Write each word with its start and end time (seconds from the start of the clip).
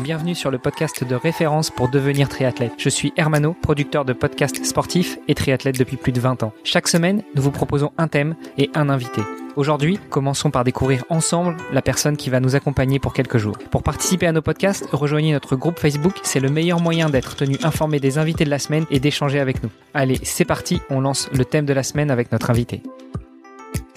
bienvenue 0.00 0.34
sur 0.34 0.50
le 0.50 0.58
podcast 0.58 1.04
de 1.04 1.14
référence 1.14 1.70
pour 1.70 1.88
devenir 1.88 2.28
triathlète. 2.28 2.72
Je 2.78 2.88
suis 2.88 3.12
Hermano, 3.16 3.54
producteur 3.60 4.04
de 4.04 4.12
podcasts 4.12 4.64
sportifs 4.64 5.18
et 5.28 5.34
triathlète 5.34 5.78
depuis 5.78 5.96
plus 5.96 6.12
de 6.12 6.20
20 6.20 6.42
ans. 6.42 6.52
Chaque 6.64 6.88
semaine, 6.88 7.22
nous 7.34 7.42
vous 7.42 7.50
proposons 7.50 7.92
un 7.98 8.08
thème 8.08 8.34
et 8.56 8.70
un 8.74 8.88
invité. 8.88 9.20
Aujourd'hui, 9.56 9.98
commençons 10.08 10.50
par 10.50 10.64
découvrir 10.64 11.04
ensemble 11.10 11.56
la 11.72 11.82
personne 11.82 12.16
qui 12.16 12.30
va 12.30 12.40
nous 12.40 12.56
accompagner 12.56 12.98
pour 12.98 13.12
quelques 13.12 13.36
jours. 13.36 13.58
Pour 13.70 13.82
participer 13.82 14.26
à 14.26 14.32
nos 14.32 14.42
podcasts, 14.42 14.88
rejoignez 14.92 15.32
notre 15.32 15.56
groupe 15.56 15.78
Facebook, 15.78 16.14
c'est 16.22 16.40
le 16.40 16.48
meilleur 16.48 16.80
moyen 16.80 17.10
d'être 17.10 17.36
tenu 17.36 17.56
informé 17.62 18.00
des 18.00 18.16
invités 18.16 18.44
de 18.44 18.50
la 18.50 18.58
semaine 18.58 18.86
et 18.90 19.00
d'échanger 19.00 19.38
avec 19.38 19.62
nous. 19.62 19.70
Allez, 19.92 20.18
c'est 20.22 20.44
parti, 20.44 20.80
on 20.88 21.00
lance 21.00 21.28
le 21.32 21.44
thème 21.44 21.66
de 21.66 21.72
la 21.72 21.82
semaine 21.82 22.10
avec 22.10 22.32
notre 22.32 22.50
invité. 22.50 22.82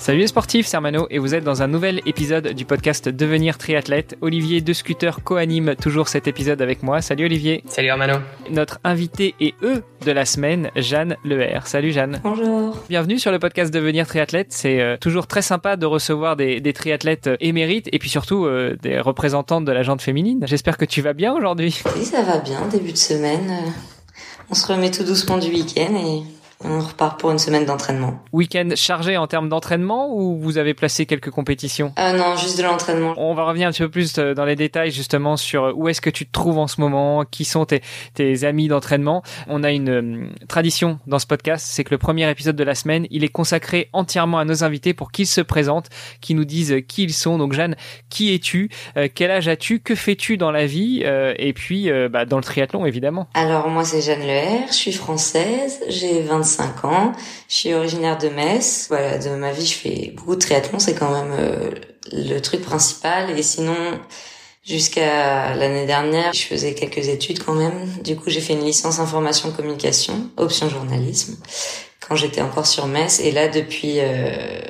Salut 0.04 0.20
les 0.20 0.28
sportifs, 0.28 0.68
c'est 0.68 0.76
Armano 0.76 1.08
et 1.10 1.18
vous 1.18 1.34
êtes 1.34 1.46
dans 1.46 1.62
un 1.62 1.68
nouvel 1.70 2.02
épisode 2.06 2.50
du 2.50 2.66
podcast 2.66 3.08
Devenir 3.08 3.58
triathlète. 3.58 4.18
Olivier 4.20 4.60
de 4.60 4.74
Scooter 4.74 5.24
co-anime 5.24 5.76
toujours 5.78 6.10
cet 6.10 6.28
épisode 6.28 6.62
avec 6.62 6.84
moi. 6.84 7.02
Salut 7.02 7.24
Olivier. 7.24 7.64
Salut 7.70 7.90
Armano. 7.90 8.16
Notre 8.50 8.82
invité 8.84 9.34
et 9.40 9.56
eux 9.64 9.82
de 10.06 10.12
la 10.12 10.26
semaine, 10.26 10.72
Jeanne 10.76 11.16
Leher. 11.24 11.60
Salut 11.64 11.94
Jeanne. 11.94 12.20
Bonjour. 12.22 12.84
Bienvenue 12.90 13.18
sur 13.18 13.32
le 13.32 13.40
podcast 13.40 13.74
Devenir 13.74 14.06
triathlète. 14.06 14.48
C'est 14.50 14.82
euh, 14.82 14.98
toujours 14.98 15.26
très 15.26 15.42
sympa 15.42 15.78
de 15.78 15.86
recevoir 15.86 16.36
des, 16.36 16.60
des 16.60 16.74
triathlètes 16.74 17.28
euh, 17.28 17.38
émérites 17.40 17.88
et 17.94 17.98
puis 17.98 18.10
surtout 18.10 18.46
euh, 18.46 18.76
des 18.82 19.00
représentantes 19.00 19.64
de 19.64 19.72
la 19.72 19.84
jante 19.84 20.02
féminine. 20.02 20.44
J'espère 20.46 20.76
que 20.76 20.84
tu 20.84 21.02
vas 21.02 21.14
bien 21.14 21.34
aujourd'hui. 21.34 21.82
Oui, 21.96 22.04
ça 22.04 22.24
va 22.24 22.40
bien, 22.40 22.68
début 22.68 22.92
de 22.92 22.98
semaine. 22.98 23.54
On 24.50 24.54
se 24.54 24.68
remet 24.68 24.92
tout 24.92 25.06
doucement 25.06 25.38
du 25.38 25.48
week-end 25.48 25.96
et 25.96 26.24
on 26.64 26.80
repart 26.80 27.20
pour 27.20 27.32
une 27.32 27.40
semaine 27.40 27.66
d'entraînement. 27.66 28.20
Week-end 28.32 28.70
chargé 28.76 29.18
en 29.18 29.28
termes 29.28 29.50
d'entraînement 29.50 30.10
ou 30.14 30.38
vous 30.40 30.58
avez 30.58 30.74
placé 30.74 31.06
quelques 31.06 31.30
compétitions? 31.30 31.94
Euh, 32.00 32.14
Non, 32.18 32.36
juste 32.36 32.58
de 32.58 32.64
l'entraînement. 32.64 33.14
On 33.18 33.34
va 33.34 33.44
revenir 33.44 33.68
un 33.68 33.72
petit 33.72 33.82
peu 33.84 33.90
plus 33.90 34.18
euh, 34.18 34.34
dans 34.34 34.46
les 34.46 34.56
détails 34.56 34.92
justement 34.92 35.38
sur 35.38 35.74
où 35.76 35.88
est-ce 35.90 36.02
que 36.02 36.10
tu 36.10 36.26
te 36.26 36.32
trouves 36.32 36.58
en 36.58 36.68
ce 36.68 36.80
moment, 36.82 37.24
qui 37.30 37.46
sont 37.46 37.66
tes, 37.66 37.82
tes 38.14 38.44
amis 38.44 38.68
d'entraînement? 38.68 39.24
On 39.48 39.64
a 39.64 39.72
une 39.72 39.90
euh, 39.90 40.28
tradition 40.48 41.00
dans 41.08 41.20
ce 41.20 41.28
podcast, 41.28 41.66
c'est 41.70 41.84
que 41.84 41.92
le 41.92 41.98
premier 41.98 42.30
épisode 42.30 42.56
de 42.56 42.64
la 42.64 42.76
semaine, 42.76 43.08
il 43.12 43.24
est 43.24 43.30
consacré 43.30 43.90
entièrement 43.94 44.40
à 44.40 44.46
nos 44.46 44.64
invités 44.64 44.94
pour 44.94 45.12
qu'ils 45.12 45.28
se 45.28 45.42
présentent, 45.42 45.90
qu'ils 46.22 46.36
nous 46.36 46.46
disent 46.46 46.76
qui 46.88 47.04
ils 47.04 47.14
sont. 47.14 47.38
Donc 47.38 47.54
Jeanne, 47.54 47.76
qui 48.10 48.34
es-tu? 48.34 48.70
Euh, 48.98 49.08
Quel 49.14 49.32
âge 49.32 49.48
as-tu? 49.48 49.80
Que 49.80 49.96
fais-tu 49.96 50.38
dans 50.38 50.52
la 50.52 50.66
vie? 50.66 51.04
Et 51.38 51.54
puis 51.54 51.90
bah, 52.10 52.26
dans 52.26 52.38
le 52.38 52.44
triathlon 52.44 52.86
évidemment. 52.86 53.28
Alors 53.34 53.68
moi 53.70 53.84
c'est 53.84 54.02
Jeanne 54.02 54.22
Leher, 54.22 54.66
je 54.70 54.74
suis 54.74 54.92
française, 54.94 55.82
j'ai 55.90 56.22
25 56.58 56.82
5 56.82 56.86
ans. 56.86 57.12
Je 57.48 57.56
suis 57.56 57.74
originaire 57.74 58.18
de 58.18 58.30
Metz. 58.30 58.88
Voilà, 58.90 59.18
de 59.18 59.30
ma 59.32 59.52
vie, 59.52 59.66
je 59.66 59.76
fais 59.76 60.14
beaucoup 60.16 60.36
de 60.36 60.40
triathlon. 60.42 60.80
C'est 60.80 60.96
quand 60.96 61.12
même 61.12 61.34
euh, 61.38 61.72
le 62.12 62.40
truc 62.40 62.62
principal. 62.62 63.38
Et 63.38 63.44
sinon, 63.44 63.76
jusqu'à 64.66 65.56
l'année 65.56 65.86
dernière, 65.86 66.34
je 66.34 66.42
faisais 66.42 66.74
quelques 66.74 67.08
études 67.10 67.44
quand 67.44 67.54
même. 67.54 67.88
Du 68.04 68.16
coup, 68.16 68.30
j'ai 68.30 68.42
fait 68.42 68.54
une 68.54 68.66
licence 68.66 69.00
information 69.00 69.52
communication, 69.52 70.30
option 70.38 70.70
journalisme, 70.70 71.38
quand 72.08 72.16
j'étais 72.16 72.42
encore 72.42 72.68
sur 72.68 72.88
Metz. 72.88 73.20
Et 73.20 73.32
là, 73.32 73.48
depuis 73.48 73.96
euh, 73.98 74.62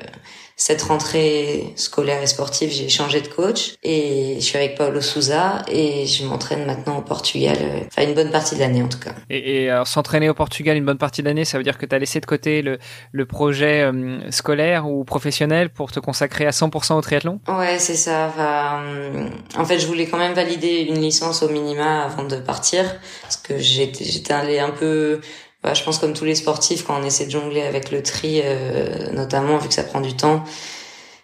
cette 0.55 0.81
rentrée 0.83 1.73
scolaire 1.75 2.21
et 2.21 2.27
sportive, 2.27 2.71
j'ai 2.71 2.89
changé 2.89 3.21
de 3.21 3.27
coach 3.27 3.75
et 3.83 4.35
je 4.35 4.45
suis 4.45 4.57
avec 4.57 4.75
Paulo 4.75 5.01
Souza 5.01 5.63
et 5.67 6.05
je 6.05 6.25
m'entraîne 6.25 6.65
maintenant 6.65 6.97
au 6.97 7.01
Portugal, 7.01 7.57
euh, 7.59 7.79
enfin 7.87 8.07
une 8.07 8.13
bonne 8.13 8.31
partie 8.31 8.55
de 8.55 8.59
l'année 8.59 8.81
en 8.81 8.87
tout 8.87 8.99
cas. 8.99 9.13
Et, 9.29 9.63
et 9.63 9.69
alors 9.69 9.87
s'entraîner 9.87 10.29
au 10.29 10.33
Portugal 10.33 10.77
une 10.77 10.85
bonne 10.85 10.97
partie 10.97 11.21
de 11.21 11.27
l'année, 11.27 11.45
ça 11.45 11.57
veut 11.57 11.63
dire 11.63 11.77
que 11.77 11.85
tu 11.85 11.95
as 11.95 11.99
laissé 11.99 12.19
de 12.19 12.25
côté 12.25 12.61
le, 12.61 12.77
le 13.11 13.25
projet 13.25 13.81
euh, 13.81 14.31
scolaire 14.31 14.87
ou 14.87 15.03
professionnel 15.03 15.69
pour 15.69 15.91
te 15.91 15.99
consacrer 15.99 16.45
à 16.45 16.51
100% 16.51 16.93
au 16.93 17.01
triathlon? 17.01 17.39
Ouais, 17.47 17.79
c'est 17.79 17.95
ça. 17.95 18.27
Enfin, 18.27 18.83
euh, 18.83 19.27
en 19.57 19.65
fait, 19.65 19.79
je 19.79 19.87
voulais 19.87 20.05
quand 20.07 20.17
même 20.17 20.33
valider 20.33 20.85
une 20.89 20.99
licence 20.99 21.43
au 21.43 21.49
minima 21.49 22.03
avant 22.03 22.23
de 22.23 22.35
partir 22.37 22.83
parce 23.21 23.37
que 23.37 23.57
j'étais 23.57 24.03
j'étais 24.03 24.33
allé 24.33 24.59
un 24.59 24.69
peu 24.69 25.19
bah, 25.63 25.73
je 25.73 25.83
pense 25.83 25.97
comme 25.97 26.13
tous 26.13 26.25
les 26.25 26.35
sportifs, 26.35 26.83
quand 26.83 26.99
on 26.99 27.03
essaie 27.03 27.25
de 27.25 27.31
jongler 27.31 27.61
avec 27.61 27.89
le 27.91 28.03
tri, 28.03 28.41
euh, 28.43 29.11
notamment 29.13 29.57
vu 29.57 29.69
que 29.69 29.73
ça 29.73 29.83
prend 29.83 30.01
du 30.01 30.13
temps. 30.13 30.43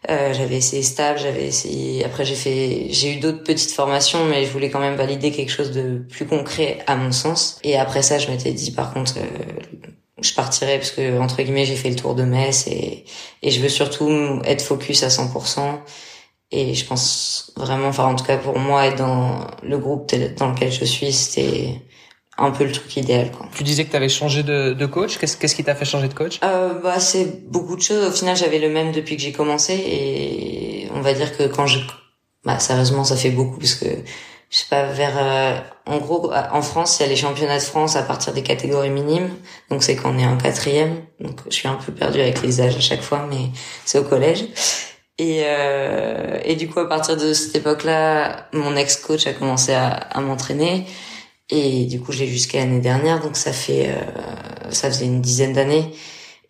Euh, 0.10 0.34
j'avais 0.34 0.56
essayé 0.56 0.82
stable, 0.82 1.20
j'avais 1.20 1.46
essayé. 1.46 2.06
Après, 2.06 2.24
j'ai 2.24 2.36
fait, 2.36 2.88
j'ai 2.90 3.16
eu 3.16 3.20
d'autres 3.20 3.44
petites 3.44 3.72
formations, 3.72 4.24
mais 4.26 4.46
je 4.46 4.52
voulais 4.52 4.70
quand 4.70 4.80
même 4.80 4.96
valider 4.96 5.32
quelque 5.32 5.52
chose 5.52 5.72
de 5.72 6.02
plus 6.10 6.26
concret 6.26 6.80
à 6.88 6.96
mon 6.96 7.12
sens. 7.12 7.60
Et 7.64 7.78
après 7.78 8.02
ça, 8.02 8.18
je 8.18 8.30
m'étais 8.30 8.54
dit, 8.54 8.72
par 8.72 8.94
contre, 8.94 9.16
euh, 9.18 9.92
je 10.22 10.34
partirais 10.34 10.78
parce 10.78 10.92
que 10.92 11.20
entre 11.20 11.42
guillemets, 11.42 11.66
j'ai 11.66 11.76
fait 11.76 11.90
le 11.90 11.96
tour 11.96 12.16
de 12.16 12.24
Metz 12.24 12.68
et 12.68 13.06
et 13.42 13.52
je 13.52 13.60
veux 13.62 13.70
surtout 13.70 14.10
être 14.46 14.62
focus 14.62 15.04
à 15.04 15.08
100%. 15.10 15.80
Et 16.52 16.74
je 16.74 16.86
pense 16.86 17.54
vraiment, 17.58 17.90
enfin 17.90 18.06
en 18.06 18.16
tout 18.16 18.26
cas 18.26 18.38
pour 18.38 18.58
moi, 18.58 18.88
être 18.88 18.98
dans 18.98 19.48
le 19.64 19.78
groupe 19.78 20.12
dans 20.38 20.52
lequel 20.52 20.72
je 20.72 20.84
suis, 20.86 21.14
c'était 21.14 21.82
un 22.40 22.52
peu 22.52 22.64
le 22.64 22.72
truc 22.72 22.96
idéal. 22.98 23.32
Quoi. 23.32 23.48
Tu 23.56 23.64
disais 23.64 23.86
que 23.86 23.92
tu 23.92 23.96
avais 23.98 24.10
changé 24.10 24.44
de, 24.44 24.74
de 24.74 24.86
coach. 24.86 25.18
Qu'est-ce, 25.18 25.38
qu'est-ce 25.38 25.56
qui 25.56 25.64
t'a 25.64 25.76
fait 25.76 25.86
changer 25.86 26.08
de 26.08 26.14
coach? 26.14 26.40
Euh, 26.44 26.74
Bah 26.82 27.00
c'est 27.00 27.50
beaucoup 27.50 27.76
de 27.76 27.82
choses. 27.82 28.08
Au 28.08 28.12
final, 28.12 28.36
j'avais 28.36 28.60
le 28.60 28.70
même 28.70 28.92
depuis 28.92 29.16
que 29.18 29.22
j'ai 29.22 29.32
commencé 29.34 29.74
et 29.74 30.90
on 30.96 31.02
va 31.02 31.14
dire 31.14 31.36
que 31.38 31.44
quand 31.44 31.68
je, 31.68 31.80
bah 32.46 32.60
sérieusement, 32.60 33.04
ça 33.04 33.16
fait 33.16 33.32
beaucoup 33.32 33.58
parce 33.60 33.76
que 33.76 33.86
je 34.52 34.58
sais 34.58 34.66
pas 34.70 34.86
vers, 34.88 35.16
euh, 35.18 35.60
en 35.86 35.98
gros, 36.00 36.32
en 36.34 36.62
France, 36.64 36.98
il 37.00 37.04
y 37.04 37.06
a 37.06 37.10
les 37.10 37.16
championnats 37.16 37.60
de 37.60 37.64
France 37.64 37.96
à 37.96 38.02
partir 38.02 38.34
des 38.34 38.42
catégories 38.42 38.90
minimes. 38.90 39.30
Donc 39.70 39.84
c'est 39.84 39.96
quand 39.96 40.12
on 40.16 40.18
est 40.18 40.26
en 40.26 40.38
quatrième. 40.38 40.96
Donc 41.20 41.38
je 41.50 41.54
suis 41.54 41.68
un 41.68 41.76
peu 41.76 41.92
perdue 41.92 42.20
avec 42.22 42.42
les 42.42 42.60
âges 42.62 42.76
à 42.76 42.80
chaque 42.80 43.02
fois, 43.04 43.28
mais 43.30 43.50
c'est 43.86 44.00
au 44.00 44.04
collège. 44.04 44.46
Et, 45.20 45.42
euh, 45.44 46.40
et 46.46 46.56
du 46.56 46.70
coup, 46.70 46.80
à 46.80 46.88
partir 46.88 47.18
de 47.18 47.34
cette 47.34 47.54
époque-là, 47.58 48.48
mon 48.54 48.76
ex-coach 48.78 49.28
a 49.28 49.34
commencé 49.34 49.74
à, 49.74 49.90
à 49.90 50.22
m'entraîner. 50.22 50.86
Et 51.50 51.86
du 51.86 52.00
coup, 52.00 52.12
je 52.12 52.20
l'ai 52.20 52.28
jusqu'à 52.28 52.60
l'année 52.60 52.80
dernière, 52.80 53.20
donc 53.20 53.36
ça 53.36 53.52
fait, 53.54 53.90
euh, 53.90 54.72
ça 54.72 54.90
faisait 54.90 55.06
une 55.06 55.22
dizaine 55.22 55.54
d'années. 55.54 55.92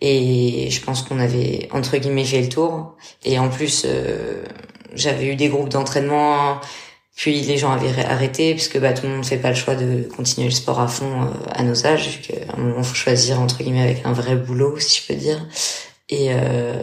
Et 0.02 0.70
je 0.70 0.82
pense 0.82 1.02
qu'on 1.02 1.20
avait 1.20 1.68
entre 1.72 1.98
guillemets 1.98 2.26
fait 2.26 2.42
le 2.42 2.50
tour. 2.50 2.96
Et 3.26 3.38
en 3.40 3.50
plus, 3.50 3.84
euh, 3.86 4.44
j'avais 4.94 5.28
eu 5.28 5.36
des 5.36 5.50
groupes 5.50 5.70
d'entraînement. 5.70 6.60
Puis 7.16 7.42
les 7.42 7.58
gens 7.58 7.72
avaient 7.72 8.06
arrêté 8.06 8.54
puisque 8.54 8.80
bah 8.80 8.94
tout 8.94 9.06
le 9.06 9.14
monde 9.14 9.26
fait 9.26 9.38
pas 9.38 9.50
le 9.50 9.56
choix 9.56 9.76
de 9.76 10.04
continuer 10.04 10.48
le 10.48 10.54
sport 10.54 10.80
à 10.80 10.88
fond 10.88 11.24
euh, 11.24 11.26
à 11.52 11.64
nos 11.64 11.86
âges. 11.86 12.08
Vu 12.08 12.22
qu'à 12.22 12.54
un 12.54 12.58
moment, 12.62 12.82
faut 12.82 12.96
choisir 12.96 13.42
entre 13.42 13.62
guillemets 13.62 13.82
avec 13.82 14.06
un 14.06 14.14
vrai 14.14 14.38
boulot, 14.38 14.80
si 14.80 15.02
je 15.02 15.08
peux 15.08 15.20
dire, 15.20 15.46
et 16.08 16.28
euh, 16.30 16.82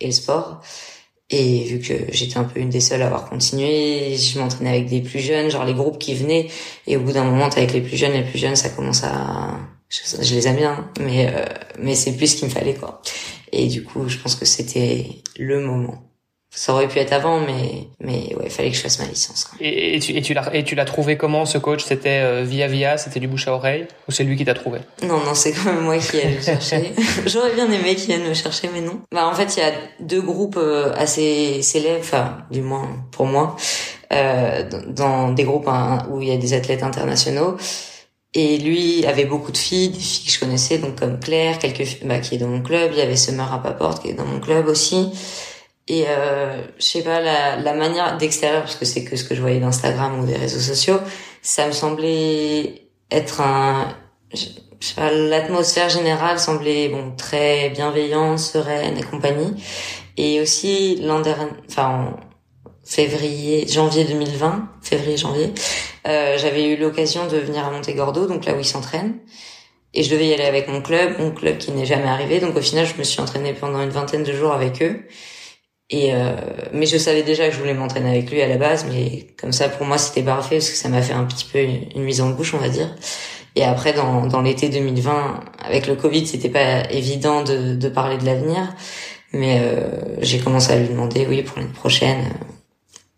et 0.00 0.06
le 0.06 0.12
sport. 0.12 0.62
Et 1.30 1.64
vu 1.64 1.80
que 1.80 1.94
j'étais 2.12 2.36
un 2.36 2.44
peu 2.44 2.60
une 2.60 2.68
des 2.68 2.80
seules 2.80 3.02
à 3.02 3.06
avoir 3.06 3.28
continué, 3.28 4.16
je 4.16 4.38
m'entraînais 4.38 4.70
avec 4.70 4.86
des 4.86 5.00
plus 5.00 5.20
jeunes, 5.20 5.50
genre 5.50 5.64
les 5.64 5.74
groupes 5.74 5.98
qui 5.98 6.14
venaient. 6.14 6.48
Et 6.86 6.96
au 6.96 7.00
bout 7.00 7.12
d'un 7.12 7.24
moment, 7.24 7.46
avec 7.46 7.72
les 7.72 7.80
plus 7.80 7.96
jeunes, 7.96 8.12
les 8.12 8.24
plus 8.24 8.38
jeunes, 8.38 8.56
ça 8.56 8.68
commence 8.68 9.04
à, 9.04 9.58
je, 9.88 10.34
les 10.34 10.48
aime 10.48 10.56
bien, 10.56 10.90
mais 11.00 11.32
euh, 11.34 11.44
mais 11.78 11.94
c'est 11.94 12.16
plus 12.16 12.26
ce 12.26 12.36
qu'il 12.36 12.48
me 12.48 12.52
fallait 12.52 12.74
quoi. 12.74 13.00
Et 13.52 13.68
du 13.68 13.84
coup, 13.84 14.08
je 14.08 14.18
pense 14.18 14.34
que 14.34 14.44
c'était 14.44 15.06
le 15.38 15.60
moment. 15.60 16.02
Ça 16.56 16.72
aurait 16.72 16.86
pu 16.86 17.00
être 17.00 17.12
avant, 17.12 17.40
mais 17.40 17.88
mais 17.98 18.32
ouais, 18.36 18.48
fallait 18.48 18.70
que 18.70 18.76
je 18.76 18.82
fasse 18.82 19.00
ma 19.00 19.06
licence. 19.06 19.44
Quoi. 19.44 19.58
Et, 19.60 19.96
et 19.96 19.98
tu 19.98 20.12
et 20.12 20.22
tu 20.22 20.34
l'as 20.34 20.54
et 20.54 20.62
tu 20.62 20.76
l'as 20.76 20.84
trouvé 20.84 21.16
comment 21.16 21.46
ce 21.46 21.58
coach? 21.58 21.82
C'était 21.84 22.20
euh, 22.22 22.44
via 22.44 22.68
via, 22.68 22.96
c'était 22.96 23.18
du 23.18 23.26
bouche 23.26 23.48
à 23.48 23.54
oreille, 23.54 23.88
ou 24.08 24.12
c'est 24.12 24.22
lui 24.22 24.36
qui 24.36 24.44
t'a 24.44 24.54
trouvé? 24.54 24.78
Non 25.02 25.18
non, 25.24 25.34
c'est 25.34 25.52
quand 25.52 25.72
même 25.72 25.80
moi 25.80 25.98
qui 25.98 26.18
ai 26.18 26.30
le 26.36 26.40
chercher. 26.40 26.92
J'aurais 27.26 27.52
bien 27.54 27.70
aimé 27.70 27.96
qu'il 27.96 28.06
vienne 28.06 28.28
me 28.28 28.34
chercher, 28.34 28.70
mais 28.72 28.80
non. 28.80 29.00
Bah 29.12 29.26
en 29.26 29.34
fait, 29.34 29.56
il 29.56 29.60
y 29.60 29.62
a 29.62 29.72
deux 29.98 30.22
groupes 30.22 30.56
euh, 30.56 30.92
assez 30.96 31.60
célèbres, 31.62 32.00
enfin 32.00 32.38
du 32.52 32.60
moins 32.60 32.88
pour 33.10 33.26
moi, 33.26 33.56
euh, 34.12 34.62
dans 34.88 35.32
des 35.32 35.42
groupes 35.44 35.66
hein, 35.66 36.06
où 36.10 36.22
il 36.22 36.28
y 36.28 36.32
a 36.32 36.36
des 36.36 36.52
athlètes 36.54 36.84
internationaux. 36.84 37.56
Et 38.36 38.58
lui 38.58 39.06
avait 39.06 39.26
beaucoup 39.26 39.52
de 39.52 39.56
filles, 39.56 39.90
des 39.90 39.98
filles 40.00 40.26
que 40.26 40.32
je 40.32 40.40
connaissais, 40.40 40.78
donc 40.78 40.98
comme 40.98 41.20
Claire, 41.20 41.58
quelques 41.58 42.04
bah, 42.04 42.18
qui 42.18 42.34
est 42.34 42.38
dans 42.38 42.48
mon 42.48 42.62
club. 42.62 42.90
Il 42.92 42.98
y 42.98 43.02
avait 43.02 43.16
Summer 43.16 43.48
Rappaport 43.48 44.00
qui 44.00 44.10
est 44.10 44.14
dans 44.14 44.24
mon 44.24 44.40
club 44.40 44.66
aussi. 44.66 45.10
Et 45.86 46.04
euh, 46.08 46.62
je 46.78 46.84
sais 46.84 47.02
pas 47.02 47.20
la, 47.20 47.56
la 47.56 47.74
manière 47.74 48.16
d'extérieur 48.16 48.62
parce 48.62 48.76
que 48.76 48.84
c'est 48.84 49.04
que 49.04 49.16
ce 49.16 49.24
que 49.24 49.34
je 49.34 49.40
voyais 49.40 49.60
d'Instagram 49.60 50.18
ou 50.20 50.26
des 50.26 50.36
réseaux 50.36 50.60
sociaux, 50.60 50.98
ça 51.42 51.66
me 51.66 51.72
semblait 51.72 52.88
être 53.10 53.40
un 53.42 53.94
je 54.84 54.88
sais 54.88 54.94
pas 54.96 55.10
l'atmosphère 55.10 55.88
générale 55.88 56.38
semblait 56.38 56.88
bon 56.88 57.12
très 57.16 57.70
bienveillante, 57.70 58.38
sereine 58.38 58.98
et 58.98 59.02
compagnie. 59.02 59.54
Et 60.16 60.40
aussi 60.40 60.96
l'an 61.02 61.20
dernier, 61.20 61.52
enfin 61.70 61.86
en 61.86 62.20
février, 62.84 63.66
janvier 63.66 64.04
2020, 64.04 64.68
février 64.82 65.16
janvier, 65.16 65.52
euh, 66.06 66.36
j'avais 66.38 66.66
eu 66.66 66.76
l'occasion 66.76 67.26
de 67.26 67.38
venir 67.38 67.64
à 67.66 67.70
Montegordo, 67.70 68.26
donc 68.26 68.44
là 68.44 68.54
où 68.54 68.58
ils 68.58 68.64
s'entraînent. 68.64 69.16
Et 69.94 70.02
je 70.02 70.10
devais 70.10 70.26
y 70.26 70.34
aller 70.34 70.44
avec 70.44 70.68
mon 70.68 70.82
club, 70.82 71.18
mon 71.18 71.30
club 71.30 71.56
qui 71.56 71.70
n'est 71.70 71.86
jamais 71.86 72.08
arrivé. 72.08 72.40
Donc 72.40 72.56
au 72.56 72.60
final, 72.60 72.84
je 72.84 72.98
me 72.98 73.04
suis 73.04 73.20
entraînée 73.20 73.54
pendant 73.54 73.80
une 73.80 73.90
vingtaine 73.90 74.24
de 74.24 74.32
jours 74.32 74.52
avec 74.52 74.82
eux. 74.82 75.00
Et 75.90 76.14
euh, 76.14 76.34
mais 76.72 76.86
je 76.86 76.96
savais 76.96 77.22
déjà 77.22 77.48
que 77.48 77.54
je 77.54 77.58
voulais 77.58 77.74
m'entraîner 77.74 78.10
avec 78.10 78.30
lui 78.30 78.40
à 78.40 78.48
la 78.48 78.56
base, 78.56 78.86
mais 78.90 79.26
comme 79.38 79.52
ça 79.52 79.68
pour 79.68 79.86
moi 79.86 79.98
c'était 79.98 80.22
parfait 80.22 80.56
parce 80.56 80.70
que 80.70 80.76
ça 80.76 80.88
m'a 80.88 81.02
fait 81.02 81.12
un 81.12 81.24
petit 81.24 81.44
peu 81.44 81.58
une, 81.58 82.02
mise 82.02 82.22
en 82.22 82.30
bouche 82.30 82.54
on 82.54 82.58
va 82.58 82.70
dire. 82.70 82.94
Et 83.54 83.64
après 83.64 83.92
dans, 83.92 84.26
dans 84.26 84.40
l'été 84.40 84.70
2020 84.70 85.40
avec 85.62 85.86
le 85.86 85.94
Covid 85.94 86.26
c'était 86.26 86.48
pas 86.48 86.90
évident 86.90 87.42
de, 87.42 87.74
de 87.74 87.88
parler 87.90 88.16
de 88.16 88.24
l'avenir, 88.24 88.74
mais 89.32 89.60
euh, 89.60 90.16
j'ai 90.20 90.38
commencé 90.38 90.72
à 90.72 90.78
lui 90.78 90.88
demander 90.88 91.26
oui 91.28 91.42
pour 91.42 91.58
l'année 91.58 91.70
prochaine 91.72 92.20
euh, 92.20 92.54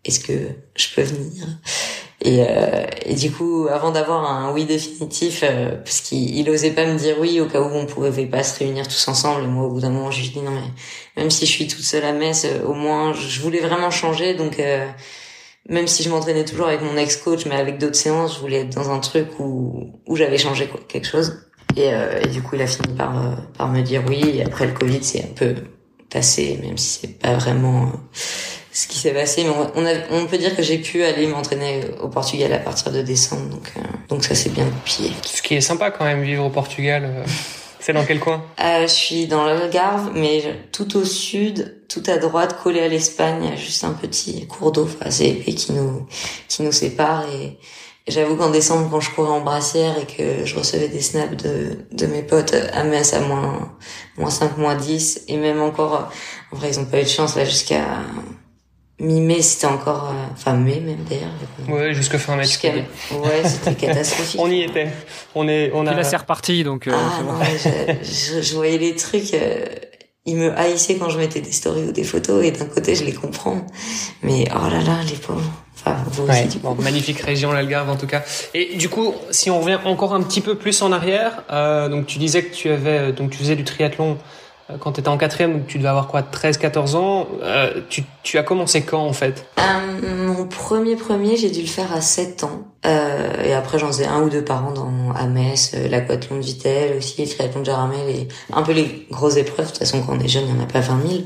est-ce 0.05 0.21
que 0.21 0.33
je 0.77 0.87
peux 0.95 1.03
venir? 1.03 1.47
Et, 2.23 2.41
euh, 2.41 2.87
du 3.15 3.31
coup, 3.31 3.69
avant 3.71 3.91
d'avoir 3.91 4.31
un 4.31 4.53
oui 4.53 4.65
définitif, 4.65 5.43
euh, 5.43 5.77
parce 5.77 6.01
qu'il 6.01 6.37
il 6.37 6.49
osait 6.49 6.71
pas 6.71 6.87
me 6.87 6.97
dire 6.97 7.17
oui 7.21 7.41
au 7.41 7.47
cas 7.47 7.61
où 7.61 7.67
on 7.67 7.87
pouvait 7.87 8.27
pas 8.27 8.43
se 8.43 8.59
réunir 8.59 8.89
tous 8.89 9.09
ensemble. 9.09 9.45
Et 9.45 9.47
moi, 9.47 9.67
au 9.67 9.71
bout 9.71 9.81
d'un 9.81 9.91
moment, 9.91 10.11
je 10.11 10.23
lui 10.23 10.31
dis 10.31 10.41
non 10.41 10.51
mais 10.51 10.63
même 11.17 11.31
si 11.31 11.47
je 11.47 11.51
suis 11.51 11.69
toute 11.69 11.85
seule 11.85 12.05
à 12.05 12.13
Metz, 12.13 12.47
euh, 12.47 12.65
au 12.65 12.73
moins 12.73 13.13
je 13.13 13.41
voulais 13.41 13.61
vraiment 13.61 13.91
changer. 13.91 14.35
Donc 14.35 14.61
même 15.69 15.87
si 15.87 16.03
je 16.03 16.11
m'entraînais 16.11 16.45
toujours 16.45 16.69
avec 16.69 16.81
mon 16.81 16.97
ex-coach, 16.97 17.45
mais 17.47 17.57
avec 17.57 17.79
d'autres 17.79 17.97
séances, 17.97 18.37
je 18.37 18.41
voulais 18.41 18.61
être 18.61 18.75
dans 18.75 18.91
un 18.91 19.01
truc 19.01 19.29
où 19.39 19.93
où 20.07 20.17
j'avais 20.17 20.39
changé 20.39 20.67
quoi, 20.69 20.81
quelque 20.89 21.07
chose. 21.07 21.43
Et, 21.77 21.91
et, 22.23 22.29
du 22.29 22.41
coup, 22.43 22.55
il 22.57 22.63
a 22.63 22.67
fini 22.67 22.95
par 22.97 23.37
par 23.59 23.69
me 23.69 23.83
dire 23.83 24.03
oui. 24.09 24.23
Et 24.37 24.43
après 24.43 24.67
le 24.67 24.73
Covid, 24.73 25.03
c'est 25.03 25.23
un 25.23 25.35
peu 25.35 25.55
passé, 26.11 26.59
même 26.63 26.79
si 26.79 27.01
c'est 27.01 27.19
pas 27.19 27.35
vraiment 27.35 27.93
ce 28.77 28.87
qui 28.87 28.99
s'est 28.99 29.13
passé. 29.13 29.43
Mais 29.43 29.51
on, 29.75 29.87
a, 29.87 29.93
on, 30.11 30.27
peut 30.27 30.37
dire 30.37 30.55
que 30.55 30.63
j'ai 30.63 30.77
pu 30.77 31.03
aller 31.03 31.27
m'entraîner 31.27 31.81
au 32.03 32.09
Portugal 32.09 32.53
à 32.53 32.59
partir 32.59 32.93
de 32.93 33.01
décembre, 33.01 33.49
donc 33.49 33.73
euh, 33.77 33.81
donc 34.11 34.23
ça 34.23 34.35
s'est 34.35 34.51
bien 34.51 34.67
goupillé. 34.67 35.13
Ce 35.25 35.41
qui 35.41 35.55
est 35.55 35.63
sympa 35.63 35.91
quand 35.91 36.05
même 36.05 36.23
vivre 36.23 36.45
au 36.45 36.51
Portugal. 36.51 37.05
Euh, 37.07 37.25
c'est 37.81 37.95
dans 37.95 38.05
quel 38.05 38.21
coin? 38.21 38.45
Euh, 38.61 38.83
Je 38.83 38.93
suis 38.93 39.27
dans 39.27 39.47
l'Algarve, 39.47 40.11
mais 40.15 40.43
tout 40.73 40.99
au 40.99 41.05
sud, 41.07 41.87
tout 41.89 42.03
à 42.07 42.19
droite, 42.19 42.59
collé 42.63 42.81
à 42.81 42.89
l'Espagne, 42.89 43.45
il 43.45 43.51
y 43.51 43.53
a 43.53 43.57
juste 43.57 43.83
un 43.83 43.95
petit 43.95 44.47
cours 44.47 44.73
d'eau 44.73 44.89
assez 45.01 45.25
épais 45.25 45.55
qui 45.55 45.73
nous 45.73 46.07
qui 46.49 46.63
nous 46.63 46.73
sépare 46.73 47.25
et 47.33 47.59
J'avoue 48.09 48.37
qu'en 48.37 48.51
décembre, 48.51 48.89
quand 48.89 49.01
je 49.01 49.11
courais 49.11 49.31
en 49.31 49.41
brassière 49.41 49.99
et 49.99 50.07
que 50.07 50.45
je 50.45 50.55
recevais 50.55 50.87
des 50.87 51.01
snaps 51.01 51.43
de, 51.43 51.77
de 51.91 52.07
mes 52.07 52.23
potes 52.23 52.55
à 52.73 52.85
Metz 52.85 53.13
à 53.15 53.19
moins, 53.19 53.77
moins 54.17 54.31
5, 54.31 54.59
moins 54.59 54.77
10, 54.77 55.25
et 55.27 55.37
même 55.37 55.61
encore, 55.61 56.09
en 56.53 56.57
vrai, 56.57 56.69
ils 56.71 56.79
ont 56.79 56.85
pas 56.85 57.01
eu 57.01 57.03
de 57.03 57.09
chance, 57.09 57.35
là, 57.35 57.45
jusqu'à 57.45 57.83
mi-mai, 58.99 59.43
c'était 59.43 59.67
encore, 59.67 60.11
euh, 60.11 60.33
enfin 60.33 60.55
mai 60.55 60.81
même 60.81 61.05
d'ailleurs. 61.09 61.31
Ouais, 61.69 61.95
jusqu'à 61.95 62.19
fin 62.19 62.37
mai. 62.37 62.45
Ouais, 62.45 63.43
c'était 63.45 63.75
catastrophique. 63.87 64.41
on 64.43 64.51
y 64.51 64.63
était. 64.63 64.89
On 65.35 65.49
est, 65.49 65.71
on 65.75 65.87
a. 65.87 65.91
Puis 65.91 65.97
là, 65.97 66.05
c'est 66.05 66.17
reparti, 66.17 66.65
donc. 66.65 66.87
Euh, 66.87 66.93
ah 66.95 67.23
non, 67.23 67.35
je, 68.03 68.41
je, 68.41 68.55
voyais 68.55 68.79
les 68.79 68.97
trucs. 68.97 69.35
Euh, 69.35 69.67
ils 70.25 70.37
me 70.37 70.53
haïssaient 70.59 70.97
quand 70.97 71.09
je 71.09 71.19
mettais 71.19 71.41
des 71.41 71.53
stories 71.53 71.85
ou 71.85 71.93
des 71.93 72.05
photos, 72.05 72.45
et 72.45 72.51
d'un 72.51 72.65
côté, 72.67 72.95
je 72.95 73.05
les 73.05 73.13
comprends. 73.13 73.65
Mais 74.23 74.45
oh 74.51 74.69
là 74.71 74.81
là, 74.83 74.99
les 75.09 75.17
pauvres. 75.17 75.53
Enfin, 75.75 75.97
vous 76.11 76.29
aussi, 76.29 76.47
du 76.47 76.59
coup. 76.59 76.75
magnifique 76.83 77.21
région, 77.21 77.53
l'Algarve 77.53 77.91
en 77.91 77.97
tout 77.97 78.09
cas. 78.09 78.25
Et 78.55 78.77
du 78.77 78.89
coup, 78.89 79.15
si 79.31 79.51
on 79.51 79.61
revient 79.61 79.79
encore 79.85 80.15
un 80.15 80.23
petit 80.23 80.41
peu 80.41 80.57
plus 80.57 80.83
en 80.83 80.91
arrière, 80.91 81.45
euh, 81.53 81.89
donc 81.89 82.07
tu 82.07 82.19
disais 82.19 82.43
que 82.43 82.53
tu 82.53 82.71
avais, 82.71 83.13
donc 83.13 83.31
tu 83.31 83.39
faisais 83.39 83.55
du 83.55 83.63
triathlon 83.63 84.13
euh, 84.13 84.15
quand 84.81 84.93
tu 84.93 85.01
étais 85.01 85.09
en 85.09 85.17
quatrième, 85.17 85.65
tu 85.67 85.79
devais 85.79 85.89
avoir 85.89 86.09
quoi, 86.09 86.23
13-14 86.23 86.97
ans. 86.97 87.29
Euh, 87.43 87.83
tu, 87.89 88.03
tu, 88.23 88.37
as 88.37 88.43
commencé 88.43 88.83
quand 88.83 89.05
en 89.05 89.13
fait? 89.13 89.47
Euh, 89.59 90.27
Mon 90.27 90.47
premier 90.47 90.97
premier, 90.97 91.37
j'ai 91.37 91.51
dû 91.51 91.61
le 91.61 91.69
faire 91.69 91.93
à 91.93 92.01
7 92.01 92.45
ans. 92.45 92.65
Euh, 92.85 93.45
et 93.45 93.53
après, 93.53 93.79
j'en 93.79 93.89
faisais 93.89 94.07
un 94.07 94.23
ou 94.23 94.29
deux 94.29 94.45
par 94.45 94.67
an 94.67 94.73
dans, 94.73 95.13
à 95.15 95.27
Metz, 95.27 95.73
euh, 95.75 95.89
l'aquathlon 95.89 96.37
de 96.37 96.43
Vitel 96.43 96.97
aussi, 96.97 97.25
le 97.25 97.29
triathlon 97.29 97.61
de 97.61 97.67
Jaramel, 97.67 98.09
et 98.09 98.29
un 98.53 98.63
peu 98.63 98.73
les 98.73 99.07
grosses 99.11 99.37
épreuves. 99.37 99.67
De 99.67 99.71
toute 99.71 99.79
façon, 99.79 100.03
quand 100.03 100.17
on 100.17 100.21
est 100.21 100.29
jeune, 100.29 100.45
il 100.49 100.55
n'y 100.55 100.61
en 100.61 100.65
a 100.65 100.67
pas 100.67 100.81
20 100.81 101.09
000. 101.09 101.23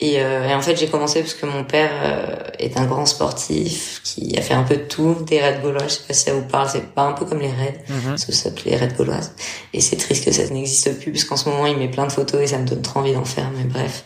Et, 0.00 0.20
euh, 0.20 0.48
et, 0.48 0.54
en 0.54 0.60
fait, 0.60 0.76
j'ai 0.76 0.88
commencé 0.88 1.20
parce 1.20 1.34
que 1.34 1.46
mon 1.46 1.64
père 1.64 1.90
euh, 2.02 2.50
est 2.58 2.76
un 2.76 2.84
grand 2.84 3.06
sportif 3.06 4.00
qui 4.02 4.36
a 4.36 4.42
fait 4.42 4.54
un 4.54 4.64
peu 4.64 4.76
de 4.76 4.82
tout, 4.82 5.16
des 5.24 5.40
raids 5.40 5.60
gaulois. 5.62 5.84
Je 5.84 5.94
sais 5.94 6.02
pas 6.06 6.14
si 6.14 6.24
ça 6.24 6.34
vous 6.34 6.42
parle, 6.42 6.68
c'est 6.68 6.92
pas 6.94 7.02
un 7.02 7.12
peu 7.12 7.24
comme 7.24 7.38
les 7.38 7.52
raids, 7.52 7.84
mm 7.88 7.94
-hmm. 7.94 8.08
parce 8.08 8.24
que 8.24 8.32
ça 8.32 8.50
les 8.64 8.76
raids 8.76 8.94
gauloises. 8.98 9.32
Et 9.72 9.80
c'est 9.80 9.96
triste 9.96 10.24
que 10.24 10.32
ça 10.32 10.44
n'existe 10.48 10.98
plus 11.00 11.12
parce 11.12 11.24
qu'en 11.24 11.36
ce 11.36 11.48
moment, 11.48 11.66
il 11.66 11.76
met 11.76 11.90
plein 11.90 12.06
de 12.06 12.12
photos 12.12 12.40
et 12.42 12.48
ça 12.48 12.58
me 12.58 12.66
donne 12.66 12.82
trop 12.82 13.00
envie 13.00 13.12
d'en 13.12 13.24
faire. 13.24 13.50
Mais 13.56 13.64
bref. 13.64 14.04